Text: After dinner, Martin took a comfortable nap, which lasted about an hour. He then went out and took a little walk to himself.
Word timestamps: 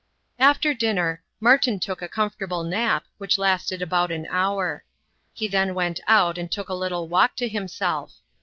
After 0.39 0.73
dinner, 0.73 1.21
Martin 1.39 1.79
took 1.79 2.01
a 2.01 2.07
comfortable 2.09 2.63
nap, 2.63 3.05
which 3.19 3.37
lasted 3.37 3.83
about 3.83 4.11
an 4.11 4.25
hour. 4.31 4.83
He 5.31 5.47
then 5.47 5.75
went 5.75 5.99
out 6.07 6.39
and 6.39 6.51
took 6.51 6.69
a 6.69 6.73
little 6.73 7.07
walk 7.07 7.35
to 7.35 7.47
himself. 7.47 8.11